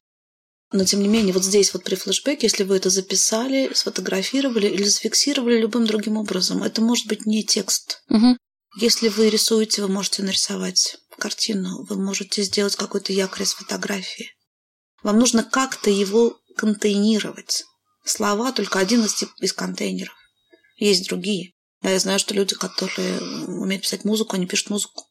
Но, 0.73 0.85
тем 0.85 1.01
не 1.01 1.09
менее, 1.09 1.33
вот 1.33 1.45
здесь 1.45 1.73
вот 1.73 1.85
при 1.85 1.95
флешбеке, 1.95 2.47
если 2.47 2.65
вы 2.65 2.77
это 2.77 2.91
записали, 2.91 3.73
сфотографировали 3.75 4.69
или 4.69 4.85
зафиксировали 4.85 5.61
любым 5.61 5.87
другим 5.87 6.17
образом, 6.17 6.63
это 6.63 6.81
может 6.83 7.07
быть 7.07 7.27
не 7.27 7.45
текст. 7.45 8.03
Угу. 8.09 8.37
Если 8.81 9.09
вы 9.09 9.31
рисуете, 9.31 9.83
вы 9.83 9.89
можете 9.89 10.23
нарисовать 10.23 10.97
картину, 11.17 11.85
вы 11.85 11.97
можете 11.97 12.43
сделать 12.43 12.77
какой-то 12.77 13.13
якорь 13.13 13.43
из 13.43 13.55
фотографии. 13.55 14.31
Вам 15.03 15.19
нужно 15.19 15.45
как-то 15.45 15.91
его 15.91 16.39
контейнировать. 16.57 17.65
Слова 18.05 18.53
только 18.53 18.79
один 18.79 19.05
из, 19.05 19.23
из 19.41 19.53
контейнеров. 19.53 20.15
Есть 20.77 21.09
другие. 21.09 21.53
Я 21.83 21.99
знаю, 21.99 22.19
что 22.19 22.35
люди, 22.35 22.55
которые 22.55 23.21
умеют 23.47 23.83
писать 23.83 24.05
музыку, 24.05 24.35
они 24.35 24.47
пишут 24.47 24.71
музыку 24.71 25.05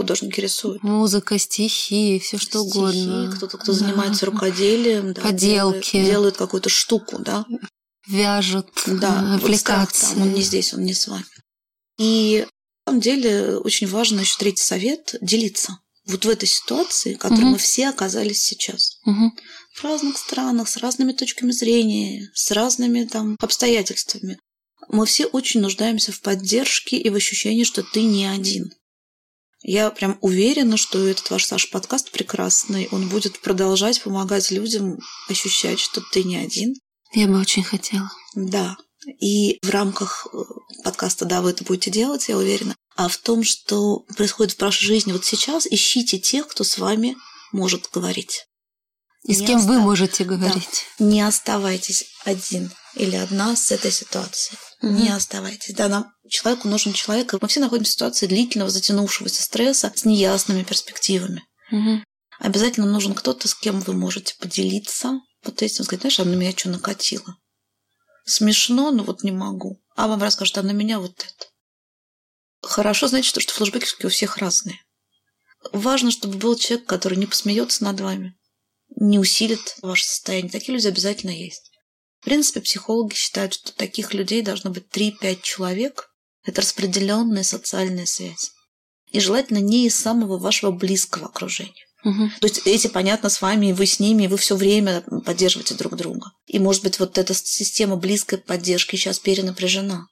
художники 0.00 0.40
рисуют. 0.40 0.82
Музыка, 0.82 1.38
стихи, 1.38 2.18
все 2.20 2.38
что 2.38 2.60
стихи, 2.60 2.78
угодно. 2.78 3.32
Кто-то, 3.36 3.58
кто 3.58 3.72
да. 3.72 3.78
занимается 3.78 4.26
рукоделием, 4.26 5.12
да, 5.12 5.20
поделки, 5.20 5.92
делает, 5.92 6.10
делает 6.10 6.36
какую-то 6.38 6.70
штуку, 6.70 7.18
да. 7.18 7.44
Вяжут, 8.06 8.66
да, 8.86 9.34
аппликации. 9.34 10.06
Вот 10.06 10.14
там, 10.14 10.22
он 10.22 10.32
не 10.32 10.42
здесь, 10.42 10.72
он 10.72 10.84
не 10.84 10.94
с 10.94 11.06
вами. 11.06 11.26
И 11.98 12.46
на 12.86 12.92
самом 12.92 13.00
деле 13.02 13.58
очень 13.58 13.86
важно 13.86 14.20
еще 14.20 14.36
третий 14.38 14.62
совет– 14.62 15.16
делиться. 15.20 15.78
Вот 16.06 16.24
в 16.24 16.28
этой 16.30 16.48
ситуации, 16.48 17.14
в 17.14 17.18
которой 17.18 17.42
угу. 17.42 17.50
мы 17.50 17.58
все 17.58 17.90
оказались 17.90 18.42
сейчас. 18.42 18.98
Угу. 19.04 19.32
В 19.74 19.84
разных 19.84 20.16
странах, 20.16 20.68
с 20.68 20.78
разными 20.78 21.12
точками 21.12 21.52
зрения, 21.52 22.30
с 22.34 22.50
разными 22.52 23.04
там 23.04 23.36
обстоятельствами. 23.38 24.38
Мы 24.88 25.04
все 25.04 25.26
очень 25.26 25.60
нуждаемся 25.60 26.10
в 26.10 26.22
поддержке 26.22 26.96
и 26.96 27.10
в 27.10 27.14
ощущении, 27.14 27.64
что 27.64 27.82
ты 27.82 28.02
не 28.02 28.24
один. 28.24 28.72
Я 29.62 29.90
прям 29.90 30.18
уверена, 30.20 30.76
что 30.76 31.06
этот 31.06 31.30
ваш 31.30 31.44
Саш 31.44 31.70
подкаст 31.70 32.10
прекрасный. 32.10 32.88
Он 32.92 33.08
будет 33.08 33.40
продолжать 33.40 34.02
помогать 34.02 34.50
людям 34.50 34.98
ощущать, 35.28 35.78
что 35.80 36.00
ты 36.12 36.24
не 36.24 36.36
один. 36.36 36.74
Я 37.12 37.26
бы 37.26 37.38
очень 37.38 37.62
хотела. 37.62 38.10
Да. 38.34 38.76
И 39.20 39.58
в 39.62 39.70
рамках 39.70 40.28
э, 40.32 40.38
подкаста, 40.84 41.24
да, 41.24 41.40
вы 41.40 41.50
это 41.50 41.64
будете 41.64 41.90
делать, 41.90 42.28
я 42.28 42.36
уверена. 42.36 42.76
А 42.96 43.08
в 43.08 43.16
том, 43.16 43.42
что 43.44 44.00
происходит 44.16 44.54
в 44.54 44.60
вашей 44.60 44.84
жизни 44.84 45.12
вот 45.12 45.24
сейчас, 45.24 45.66
ищите 45.66 46.18
тех, 46.18 46.46
кто 46.48 46.64
с 46.64 46.78
вами 46.78 47.16
может 47.52 47.88
говорить. 47.92 48.46
И 49.24 49.30
не 49.30 49.34
с 49.34 49.38
кем 49.40 49.58
остав... 49.58 49.74
вы 49.74 49.80
можете 49.80 50.24
говорить. 50.24 50.86
Да. 50.98 51.04
Не 51.04 51.22
оставайтесь 51.22 52.06
один 52.24 52.70
или 52.94 53.16
одна 53.16 53.56
с 53.56 53.70
этой 53.70 53.90
ситуацией. 53.90 54.58
Не 54.82 55.10
оставайтесь. 55.10 55.74
Да, 55.74 55.88
нам 55.88 56.12
человеку 56.28 56.68
нужен 56.68 56.92
человек. 56.92 57.34
Мы 57.40 57.48
все 57.48 57.60
находимся 57.60 57.90
в 57.90 57.94
ситуации 57.94 58.26
длительного, 58.26 58.70
затянувшегося 58.70 59.42
стресса 59.42 59.92
с 59.94 60.04
неясными 60.04 60.62
перспективами. 60.62 61.44
Угу. 61.70 62.02
Обязательно 62.38 62.86
нужен 62.86 63.14
кто-то, 63.14 63.46
с 63.48 63.54
кем 63.54 63.80
вы 63.80 63.92
можете 63.92 64.34
поделиться 64.38 65.20
вот 65.44 65.62
этим, 65.62 65.84
сказать, 65.84 66.00
знаешь, 66.00 66.20
а 66.20 66.24
на 66.24 66.34
меня 66.34 66.52
что 66.52 66.70
накатило? 66.70 67.36
Смешно, 68.24 68.90
но 68.90 69.04
вот 69.04 69.22
не 69.22 69.32
могу. 69.32 69.82
А 69.96 70.08
вам 70.08 70.22
расскажут, 70.22 70.56
а 70.58 70.62
на 70.62 70.70
меня 70.70 70.98
вот 70.98 71.18
это. 71.18 71.46
Хорошо, 72.62 73.08
значит, 73.08 73.40
что 73.40 73.52
флешбеки 73.52 74.06
у 74.06 74.08
всех 74.08 74.38
разные. 74.38 74.80
Важно, 75.72 76.10
чтобы 76.10 76.38
был 76.38 76.56
человек, 76.56 76.86
который 76.86 77.18
не 77.18 77.26
посмеется 77.26 77.84
над 77.84 78.00
вами, 78.00 78.38
не 78.96 79.18
усилит 79.18 79.76
ваше 79.82 80.04
состояние. 80.04 80.50
Такие 80.50 80.74
люди 80.74 80.88
обязательно 80.88 81.30
есть. 81.30 81.69
В 82.20 82.24
принципе, 82.24 82.60
психологи 82.60 83.14
считают, 83.14 83.54
что 83.54 83.72
таких 83.74 84.12
людей 84.12 84.42
должно 84.42 84.70
быть 84.70 84.86
3-5 84.92 85.40
человек. 85.42 86.10
Это 86.44 86.60
распределенная 86.60 87.42
социальная 87.42 88.06
связь. 88.06 88.52
И 89.10 89.20
желательно 89.20 89.58
не 89.58 89.86
из 89.86 89.96
самого 89.98 90.38
вашего 90.38 90.70
близкого 90.70 91.26
окружения. 91.26 91.86
Угу. 92.04 92.30
То 92.40 92.46
есть 92.46 92.66
эти, 92.66 92.86
понятно, 92.86 93.28
с 93.28 93.42
вами, 93.42 93.66
и 93.66 93.72
вы 93.72 93.86
с 93.86 94.00
ними, 94.00 94.24
и 94.24 94.28
вы 94.28 94.36
все 94.36 94.54
время 94.54 95.02
поддерживаете 95.24 95.74
друг 95.74 95.96
друга. 95.96 96.30
И, 96.46 96.58
может 96.58 96.82
быть, 96.82 96.98
вот 96.98 97.18
эта 97.18 97.34
система 97.34 97.96
близкой 97.96 98.38
поддержки 98.38 98.96
сейчас 98.96 99.18
перенапряжена. 99.18 100.06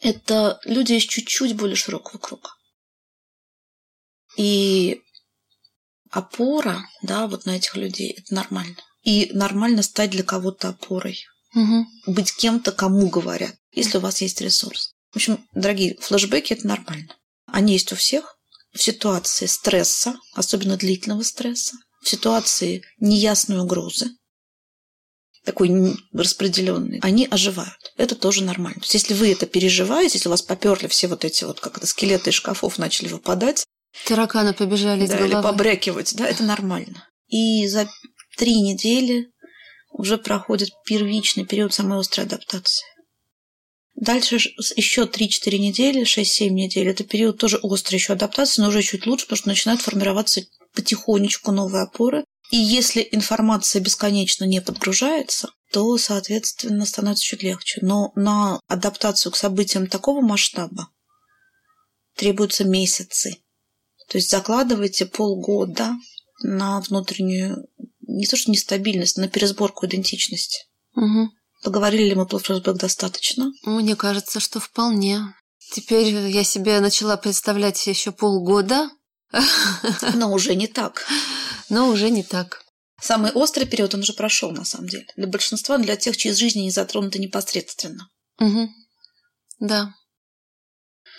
Это 0.00 0.60
люди 0.64 0.94
из 0.94 1.04
чуть-чуть 1.04 1.56
более 1.56 1.76
широкого 1.76 2.18
круга. 2.18 2.50
И 4.36 5.00
опора, 6.10 6.86
да, 7.02 7.26
вот 7.26 7.46
на 7.46 7.56
этих 7.56 7.76
людей, 7.76 8.12
это 8.18 8.34
нормально. 8.34 8.82
И 9.04 9.30
нормально 9.32 9.82
стать 9.82 10.10
для 10.10 10.22
кого-то 10.22 10.70
опорой. 10.70 11.24
Угу. 11.54 11.86
Быть 12.14 12.34
кем-то, 12.34 12.72
кому 12.72 13.08
говорят, 13.08 13.54
если 13.72 13.98
у 13.98 14.00
вас 14.00 14.20
есть 14.20 14.40
ресурс. 14.40 14.94
В 15.12 15.16
общем, 15.16 15.46
дорогие, 15.52 15.96
флешбеки– 16.00 16.52
это 16.54 16.66
нормально. 16.66 17.14
Они 17.46 17.74
есть 17.74 17.92
у 17.92 17.96
всех. 17.96 18.38
В 18.72 18.82
ситуации 18.82 19.46
стресса, 19.46 20.16
особенно 20.34 20.76
длительного 20.76 21.22
стресса, 21.22 21.76
в 22.02 22.08
ситуации 22.08 22.82
неясной 22.98 23.60
угрозы, 23.60 24.10
такой 25.44 25.96
распределенный, 26.12 26.98
они 27.00 27.28
оживают. 27.30 27.92
Это 27.96 28.16
тоже 28.16 28.42
нормально. 28.42 28.80
То 28.80 28.86
есть, 28.86 28.94
если 28.94 29.14
вы 29.14 29.30
это 29.30 29.46
переживаете, 29.46 30.14
если 30.14 30.28
у 30.28 30.30
вас 30.32 30.42
поперли 30.42 30.88
все 30.88 31.06
вот 31.06 31.24
эти 31.24 31.44
вот, 31.44 31.60
как 31.60 31.76
это, 31.78 31.86
скелеты 31.86 32.30
из 32.30 32.34
шкафов 32.34 32.78
начали 32.78 33.08
выпадать, 33.08 33.64
Тараканы 34.06 34.54
побежали 34.54 35.06
да, 35.06 35.24
или 35.24 35.34
побрякивать, 35.34 36.16
да, 36.16 36.26
это 36.26 36.42
нормально. 36.42 37.08
И 37.28 37.66
за 37.68 37.88
три 38.36 38.60
недели 38.60 39.30
уже 39.90 40.18
проходит 40.18 40.70
первичный 40.84 41.46
период 41.46 41.72
самой 41.72 42.00
острой 42.00 42.26
адаптации. 42.26 42.84
Дальше 43.94 44.36
еще 44.76 45.04
3-4 45.04 45.58
недели, 45.58 46.02
6-7 46.02 46.48
недель. 46.48 46.88
Это 46.88 47.04
период 47.04 47.38
тоже 47.38 47.60
острой 47.62 47.98
еще 47.98 48.14
адаптации, 48.14 48.60
но 48.60 48.68
уже 48.68 48.82
чуть 48.82 49.06
лучше, 49.06 49.26
потому 49.26 49.36
что 49.36 49.48
начинают 49.48 49.82
формироваться 49.82 50.42
потихонечку 50.74 51.52
новые 51.52 51.84
опоры. 51.84 52.24
И 52.50 52.56
если 52.56 53.08
информация 53.12 53.80
бесконечно 53.80 54.44
не 54.44 54.60
подгружается, 54.60 55.50
то, 55.72 55.96
соответственно, 55.96 56.86
становится 56.86 57.24
чуть 57.24 57.42
легче. 57.42 57.78
Но 57.82 58.12
на 58.16 58.60
адаптацию 58.66 59.32
к 59.32 59.36
событиям 59.36 59.86
такого 59.86 60.20
масштаба 60.20 60.88
требуются 62.16 62.64
месяцы. 62.64 63.38
То 64.08 64.18
есть 64.18 64.30
закладывайте 64.30 65.06
полгода 65.06 65.94
на 66.42 66.80
внутреннюю, 66.80 67.68
не 68.14 68.26
то 68.26 68.36
что 68.36 68.50
нестабильность, 68.50 69.16
на 69.16 69.28
пересборку 69.28 69.86
идентичности. 69.86 70.66
Угу. 70.94 71.30
Поговорили 71.62 72.10
ли 72.10 72.14
мы 72.14 72.26
про 72.26 72.38
флешбэк 72.38 72.76
достаточно? 72.76 73.52
Мне 73.64 73.96
кажется, 73.96 74.40
что 74.40 74.60
вполне. 74.60 75.34
Теперь 75.72 76.14
я 76.28 76.44
себе 76.44 76.80
начала 76.80 77.16
представлять 77.16 77.86
еще 77.86 78.12
полгода. 78.12 78.90
Но 80.14 80.32
уже 80.32 80.54
не 80.54 80.66
так. 80.66 81.06
Но 81.68 81.88
уже 81.88 82.10
не 82.10 82.22
так. 82.22 82.62
Самый 83.00 83.32
острый 83.32 83.64
период 83.64 83.94
он 83.94 84.00
уже 84.00 84.12
прошел, 84.12 84.50
на 84.52 84.64
самом 84.64 84.88
деле. 84.88 85.06
Для 85.16 85.26
большинства, 85.26 85.78
для 85.78 85.96
тех, 85.96 86.16
чьи 86.16 86.32
жизни 86.32 86.60
не 86.60 86.70
затронуты 86.70 87.18
непосредственно. 87.18 88.08
Угу. 88.38 88.70
Да. 89.60 89.94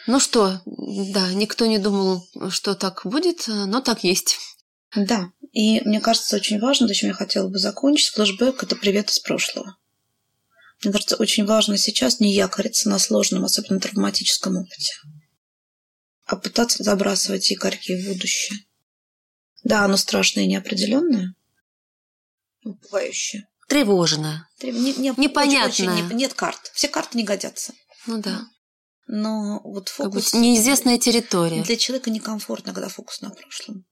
Ну 0.08 0.20
что, 0.20 0.62
да, 0.66 1.34
никто 1.34 1.66
не 1.66 1.80
думал, 1.80 2.28
что 2.50 2.75
так 2.75 3.02
будет, 3.06 3.48
но 3.48 3.82
так 3.82 4.04
есть. 4.04 4.38
Да, 4.96 5.32
и 5.52 5.82
мне 5.82 6.02
кажется, 6.02 6.36
очень 6.36 6.60
важно, 6.60 6.88
зачем 6.88 7.10
я 7.10 7.16
хотела 7.16 7.48
бы 7.48 7.58
закончить, 7.58 8.10
флешбэк– 8.10 8.64
это 8.64 8.75
привет 8.75 9.10
из 9.10 9.20
прошлого. 9.20 9.78
Мне 10.84 10.92
кажется, 10.92 11.16
очень 11.16 11.46
важно 11.46 11.78
сейчас 11.78 12.20
не 12.20 12.34
якориться 12.34 12.90
на 12.90 13.00
сложном, 13.00 13.46
особенно 13.46 13.80
травматическом 13.80 14.58
опыте, 14.58 14.94
а 16.25 16.36
пытаться 16.36 16.84
забрасывать 16.84 17.50
якорьки 17.50 17.94
в 17.94 18.08
будущее. 18.08 18.60
Да, 19.64 19.86
оно 19.86 19.98
страшное 19.98 20.44
и 20.44 20.48
неопределенное, 20.48 21.36
пугающее. 22.62 23.48
Тревожное. 23.68 24.48
Трев... 24.60 24.75
Не, 24.75 24.94
не, 24.94 25.14
Непонятное. 25.18 25.70
Очень, 25.70 25.90
очень 25.90 26.08
не... 26.10 26.16
Нет 26.16 26.34
карт. 26.34 26.72
Все 26.74 26.88
карты 26.88 27.18
не 27.18 27.24
годятся. 27.24 27.74
Ну 28.06 28.22
да. 28.22 28.42
Но 29.08 29.62
вот 29.64 29.90
фокус... 29.90 30.32
Как 30.32 30.40
бы 30.40 30.46
неизвестная 30.46 31.00
территория. 31.00 31.64
Для 31.64 31.78
человека 31.78 32.10
некомфортно, 32.12 32.74
когда 32.74 32.90
фокус 32.90 33.22
на 33.22 33.32
прошлом. 33.32 33.86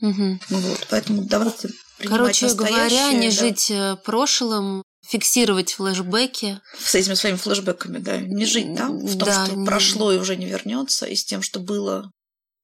Угу. 0.00 0.38
Вот, 0.50 0.86
поэтому 0.90 1.22
давайте 1.22 1.70
Короче 1.98 2.52
говоря, 2.52 3.12
не 3.12 3.30
да. 3.30 3.34
жить 3.34 3.70
э, 3.70 3.96
прошлым, 4.04 4.82
фиксировать 5.06 5.72
флешбеки. 5.72 6.60
С 6.78 6.94
этими 6.94 7.14
своими 7.14 7.36
флешбеками, 7.36 7.98
да. 7.98 8.18
Не 8.18 8.44
жить, 8.44 8.74
да, 8.74 8.88
в 8.88 9.16
том, 9.16 9.18
да, 9.18 9.46
что 9.46 9.56
не... 9.56 9.66
прошло 9.66 10.12
и 10.12 10.18
уже 10.18 10.36
не 10.36 10.46
вернется, 10.46 11.06
и 11.06 11.14
с 11.14 11.24
тем, 11.24 11.42
что 11.42 11.60
было 11.60 12.10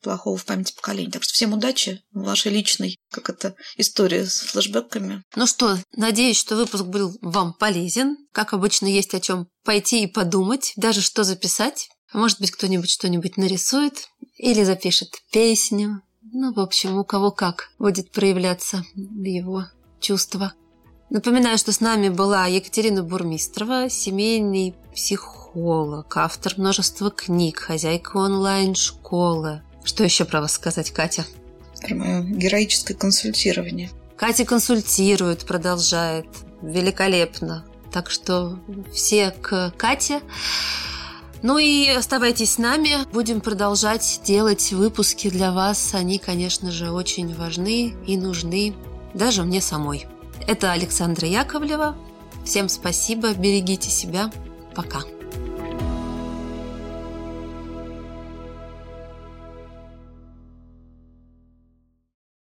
плохого 0.02 0.36
в 0.36 0.44
памяти 0.44 0.74
поколений. 0.74 1.10
Так 1.10 1.22
что 1.22 1.32
всем 1.32 1.52
удачи 1.52 2.02
в 2.10 2.24
вашей 2.24 2.52
личной, 2.52 2.98
как 3.10 3.30
это, 3.30 3.54
истории 3.76 4.24
с 4.24 4.40
флешбеками. 4.40 5.22
Ну 5.36 5.46
что, 5.46 5.78
надеюсь, 5.96 6.38
что 6.38 6.56
выпуск 6.56 6.84
был 6.84 7.16
вам 7.22 7.54
полезен. 7.54 8.16
Как 8.32 8.52
обычно, 8.52 8.86
есть 8.86 9.14
о 9.14 9.20
чем 9.20 9.46
пойти 9.64 10.02
и 10.02 10.08
подумать, 10.08 10.72
даже 10.76 11.00
что 11.00 11.24
записать. 11.24 11.88
Может 12.12 12.40
быть, 12.40 12.50
кто-нибудь 12.50 12.90
что-нибудь 12.90 13.36
нарисует 13.38 14.08
или 14.36 14.64
запишет 14.64 15.14
песню. 15.30 16.02
Ну, 16.30 16.52
в 16.52 16.60
общем, 16.60 16.98
у 16.98 17.04
кого 17.04 17.30
как 17.30 17.70
будет 17.78 18.10
проявляться 18.12 18.84
его 18.94 19.64
чувства. 20.00 20.52
Напоминаю, 21.10 21.58
что 21.58 21.72
с 21.72 21.80
нами 21.80 22.08
была 22.08 22.46
Екатерина 22.46 23.02
Бурмистрова, 23.02 23.90
семейный 23.90 24.74
психолог, 24.94 26.16
автор 26.16 26.54
множества 26.56 27.10
книг, 27.10 27.58
хозяйка 27.58 28.16
онлайн-школы. 28.16 29.62
Что 29.84 30.04
еще 30.04 30.24
про 30.24 30.40
вас 30.40 30.52
сказать, 30.52 30.92
Катя? 30.92 31.26
Про 31.80 31.94
мое 31.96 32.22
героическое 32.22 32.96
консультирование. 32.96 33.90
Катя 34.16 34.44
консультирует, 34.44 35.44
продолжает. 35.44 36.26
Великолепно. 36.62 37.66
Так 37.92 38.08
что 38.08 38.58
все 38.92 39.32
к 39.32 39.72
Кате. 39.76 40.20
Ну 41.42 41.58
и 41.58 41.88
оставайтесь 41.88 42.52
с 42.52 42.58
нами. 42.58 42.90
Будем 43.12 43.40
продолжать 43.40 44.20
делать 44.24 44.72
выпуски 44.72 45.28
для 45.28 45.52
вас. 45.52 45.94
Они, 45.94 46.18
конечно 46.18 46.70
же, 46.70 46.90
очень 46.90 47.34
важны 47.34 47.94
и 48.06 48.16
нужны 48.16 48.74
даже 49.12 49.42
мне 49.42 49.60
самой. 49.60 50.06
Это 50.46 50.72
Александра 50.72 51.26
Яковлева. 51.26 51.96
Всем 52.44 52.68
спасибо, 52.68 53.34
берегите 53.34 53.90
себя. 53.90 54.30
Пока. 54.74 55.00